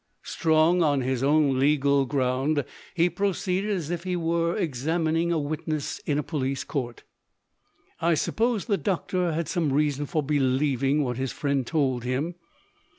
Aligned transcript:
Strong 0.23 0.81
on 0.81 1.01
his 1.01 1.21
own 1.21 1.59
legal 1.59 2.07
ground, 2.07 2.65
he 2.95 3.07
proceeded 3.07 3.69
as 3.69 3.91
if 3.91 4.03
he 4.03 4.15
was 4.15 4.59
examining 4.59 5.31
a 5.31 5.37
witness 5.37 5.99
in 6.07 6.17
a 6.17 6.23
police 6.23 6.63
court. 6.63 7.03
"I 8.01 8.15
suppose 8.15 8.65
the 8.65 8.77
doctor 8.77 9.31
had 9.33 9.47
some 9.47 9.71
reason 9.71 10.07
for 10.07 10.23
believing 10.23 11.03
what 11.03 11.17
his 11.17 11.31
friend 11.31 11.67
told 11.67 12.03
him?" 12.03 12.33